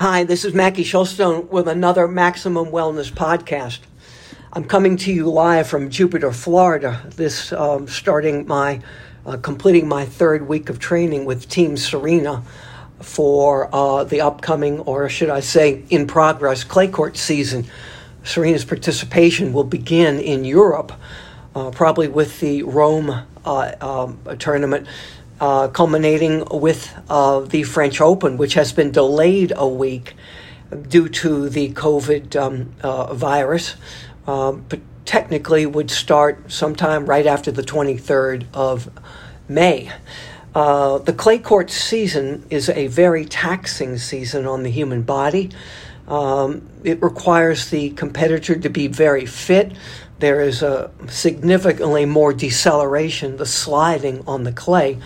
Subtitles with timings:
[0.00, 3.78] Hi, this is Mackie Shilstone with another Maximum Wellness podcast.
[4.52, 7.00] I'm coming to you live from Jupiter, Florida.
[7.16, 8.80] This um, starting my
[9.24, 12.42] uh, completing my third week of training with Team Serena
[13.00, 17.66] for uh, the upcoming, or should I say, in progress clay court season.
[18.22, 20.92] Serena's participation will begin in Europe,
[21.54, 24.86] uh, probably with the Rome uh, um, tournament
[25.44, 30.14] uh, culminating with uh, the French Open, which has been delayed a week
[30.88, 33.76] due to the COVID um, uh, virus,
[34.26, 38.88] um, but technically would start sometime right after the 23rd of
[39.46, 39.92] May.
[40.54, 45.50] Uh, the clay court season is a very taxing season on the human body.
[46.08, 49.72] Um, it requires the competitor to be very fit.
[50.20, 54.98] There is a significantly more deceleration, the sliding on the clay,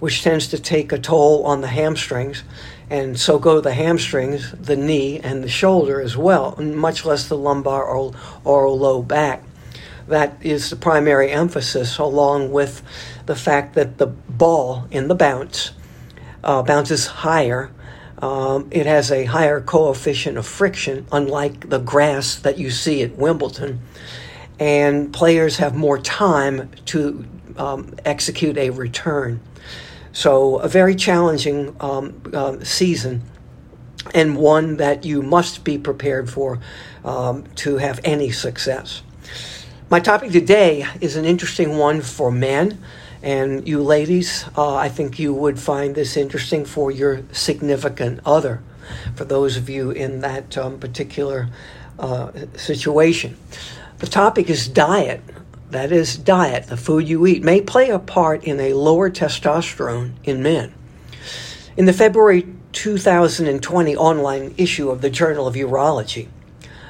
[0.00, 2.44] which tends to take a toll on the hamstrings.
[2.90, 7.36] And so go the hamstrings, the knee, and the shoulder as well, much less the
[7.36, 8.14] lumbar or,
[8.44, 9.42] or low back.
[10.06, 12.82] That is the primary emphasis, along with
[13.26, 15.72] the fact that the ball in the bounce
[16.42, 17.70] uh, bounces higher.
[18.22, 23.16] Um, it has a higher coefficient of friction, unlike the grass that you see at
[23.16, 23.80] Wimbledon.
[24.58, 27.26] And players have more time to
[27.58, 29.40] um, execute a return.
[30.12, 33.22] So, a very challenging um, uh, season
[34.14, 36.60] and one that you must be prepared for
[37.04, 39.02] um, to have any success.
[39.90, 42.82] My topic today is an interesting one for men.
[43.22, 48.62] And you ladies, uh, I think you would find this interesting for your significant other,
[49.16, 51.48] for those of you in that um, particular
[51.98, 53.36] uh, situation.
[53.98, 55.20] The topic is diet
[55.70, 60.12] that is diet, the food you eat, may play a part in a lower testosterone
[60.24, 60.72] in men.
[61.76, 66.28] In the February 2020 online issue of the Journal of Urology,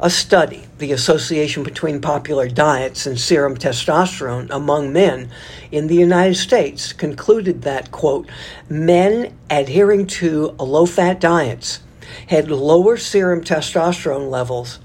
[0.00, 5.30] a study, the association between popular diets and serum testosterone among men
[5.70, 8.28] in the United States, concluded that, quote,
[8.68, 11.80] men adhering to low fat diets
[12.26, 14.80] had lower serum testosterone levels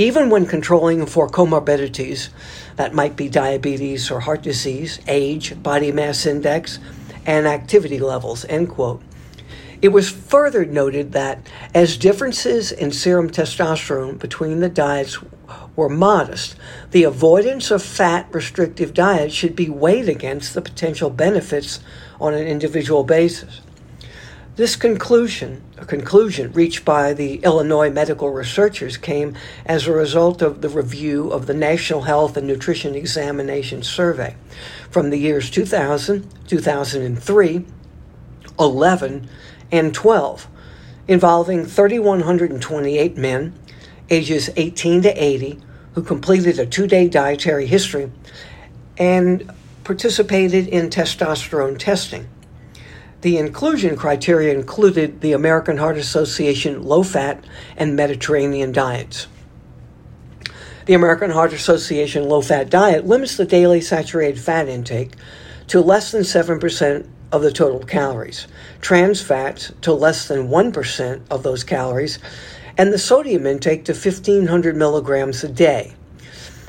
[0.00, 2.30] even when controlling for comorbidities
[2.76, 6.78] that might be diabetes or heart disease, age, body mass index,
[7.26, 9.02] and activity levels, end quote.
[9.82, 15.18] It was further noted that as differences in serum testosterone between the diets
[15.76, 16.56] were modest,
[16.92, 21.80] the avoidance of fat restrictive diets should be weighed against the potential benefits
[22.18, 23.60] on an individual basis.
[24.56, 30.60] This conclusion, a conclusion reached by the Illinois medical researchers, came as a result of
[30.60, 34.34] the review of the National Health and Nutrition Examination Survey
[34.90, 37.64] from the years 2000, 2003,
[38.58, 39.28] 11,
[39.70, 40.48] and 12,
[41.06, 43.54] involving 3,128 men
[44.10, 45.60] ages 18 to 80
[45.94, 48.10] who completed a two day dietary history
[48.98, 49.48] and
[49.84, 52.28] participated in testosterone testing.
[53.20, 57.44] The inclusion criteria included the American Heart Association low fat
[57.76, 59.26] and Mediterranean diets.
[60.86, 65.12] The American Heart Association low fat diet limits the daily saturated fat intake
[65.66, 68.46] to less than 7% of the total calories,
[68.80, 72.18] trans fats to less than 1% of those calories,
[72.78, 75.92] and the sodium intake to 1500 milligrams a day.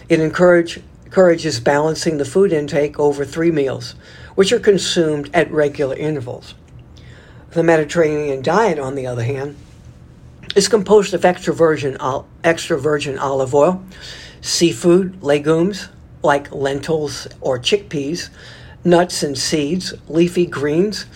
[0.09, 3.95] It encourage, encourages balancing the food intake over three meals
[4.35, 6.53] which are consumed at regular intervals.
[7.49, 9.57] The Mediterranean diet, on the other hand,
[10.55, 11.97] is composed of extra virgin,
[12.45, 13.83] extra virgin olive oil,
[14.39, 15.89] seafood, legumes
[16.23, 18.29] like lentils or chickpeas,
[18.85, 21.07] nuts and seeds, leafy greens,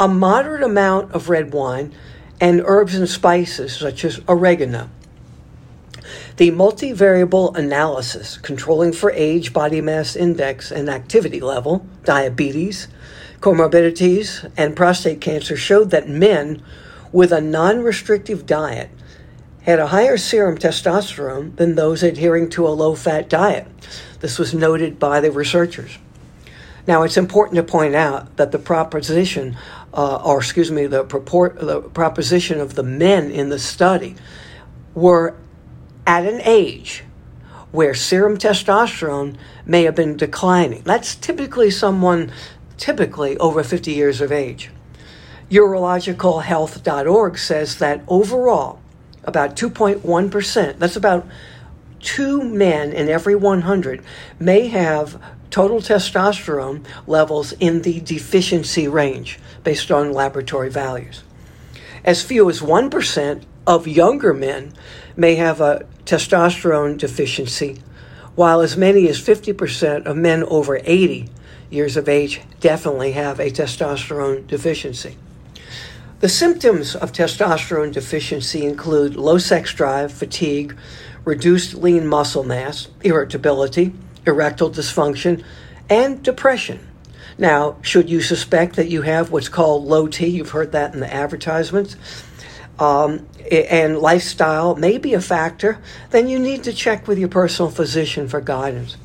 [0.00, 1.94] a moderate amount of red wine,
[2.40, 4.90] and herbs and spices such as oregano.
[6.36, 12.88] The multivariable analysis controlling for age, body mass index, and activity level, diabetes,
[13.40, 16.62] comorbidities, and prostate cancer showed that men
[17.12, 18.90] with a non restrictive diet
[19.62, 23.66] had a higher serum testosterone than those adhering to a low fat diet.
[24.20, 25.98] This was noted by the researchers.
[26.86, 29.56] Now, it's important to point out that the proposition,
[29.94, 34.16] uh, or excuse me, the, purport, the proposition of the men in the study
[34.94, 35.34] were
[36.06, 37.04] at an age
[37.72, 39.36] where serum testosterone
[39.66, 40.82] may have been declining.
[40.82, 42.30] That's typically someone
[42.76, 44.70] typically over 50 years of age.
[45.50, 48.80] Urologicalhealth.org says that overall,
[49.24, 51.26] about 2.1%, that's about
[52.00, 54.02] two men in every 100,
[54.38, 61.22] may have total testosterone levels in the deficiency range based on laboratory values.
[62.04, 64.72] As few as 1% of younger men
[65.16, 67.80] may have a testosterone deficiency,
[68.34, 71.28] while as many as 50% of men over 80
[71.70, 75.16] years of age definitely have a testosterone deficiency.
[76.20, 80.76] The symptoms of testosterone deficiency include low sex drive, fatigue,
[81.24, 83.92] reduced lean muscle mass, irritability,
[84.26, 85.44] erectile dysfunction,
[85.90, 86.80] and depression.
[87.36, 91.00] Now, should you suspect that you have what's called low T, you've heard that in
[91.00, 91.96] the advertisements,
[92.78, 95.78] um, and lifestyle may be a factor,
[96.10, 98.96] then you need to check with your personal physician for guidance.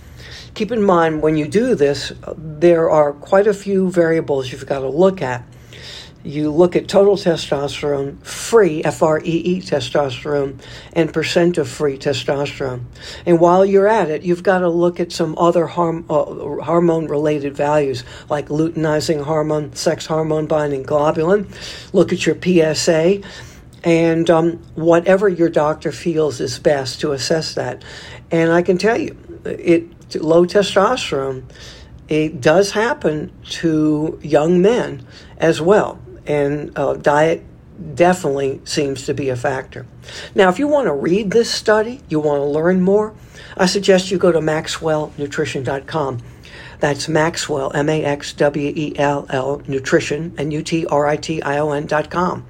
[0.54, 4.80] Keep in mind when you do this, there are quite a few variables you've got
[4.80, 5.44] to look at
[6.24, 10.60] you look at total testosterone, free, F R E E testosterone,
[10.94, 12.83] and percent of free testosterone.
[13.25, 16.25] And while you're at it, you've got to look at some other harm, uh,
[16.63, 21.48] hormone related values like luteinizing hormone, sex hormone binding globulin.
[21.94, 23.21] Look at your PSA
[23.84, 27.84] and um, whatever your doctor feels is best to assess that.
[28.31, 31.44] And I can tell you, it low testosterone
[32.08, 35.06] it does happen to young men
[35.38, 37.44] as well and uh, diet
[37.96, 39.86] definitely seems to be a factor.
[40.36, 43.14] Now, if you want to read this study, you want to learn more,
[43.58, 46.22] I suggest you go to maxwellnutrition.com.
[46.80, 51.18] That's Maxwell, M A X W E L L, nutrition, and U T R I
[51.18, 52.46] T I O N.com.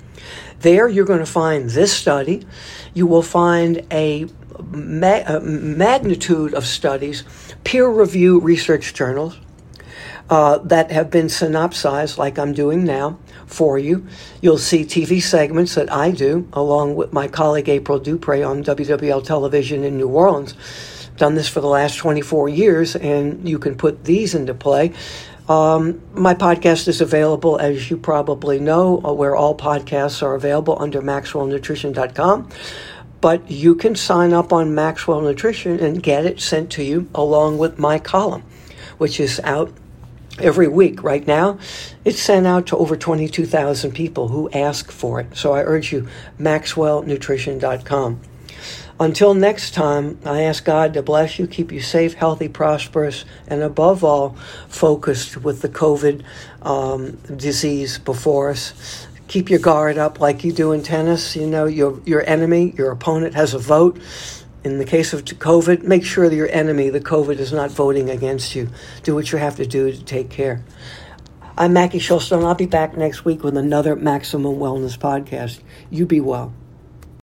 [0.60, 2.46] There, you're going to find this study.
[2.94, 4.28] You will find a,
[4.60, 7.24] ma- a magnitude of studies,
[7.64, 9.38] peer review research journals
[10.30, 14.08] uh, that have been synopsized, like I'm doing now, for you.
[14.42, 19.24] You'll see TV segments that I do, along with my colleague April Dupre on WWL
[19.24, 20.56] television in New Orleans.
[21.18, 24.94] Done this for the last 24 years, and you can put these into play.
[25.50, 30.78] Um, my podcast is available, as you probably know, uh, where all podcasts are available
[30.80, 32.50] under maxwellnutrition.com.
[33.20, 37.58] But you can sign up on Maxwell Nutrition and get it sent to you along
[37.58, 38.44] with my column,
[39.00, 39.74] which is out
[40.38, 41.02] every week.
[41.04, 41.58] Right now,
[42.06, 45.36] it's sent out to over 22,000 people who ask for it.
[45.36, 46.08] So I urge you,
[46.40, 48.22] maxwellnutrition.com.
[49.00, 53.62] Until next time, I ask God to bless you, keep you safe, healthy, prosperous, and
[53.62, 54.36] above all,
[54.68, 56.24] focused with the COVID
[56.62, 59.08] um, disease before us.
[59.28, 61.36] Keep your guard up like you do in tennis.
[61.36, 64.00] You know, your, your enemy, your opponent has a vote
[64.64, 68.10] in the case of COVID, make sure that your enemy, the COVID, is not voting
[68.10, 68.70] against you.
[69.04, 70.64] Do what you have to do to take care.
[71.58, 72.46] I'm Mackie Shilstone.
[72.46, 75.60] I'll be back next week with another Maximum Wellness podcast.
[75.90, 76.54] You be well.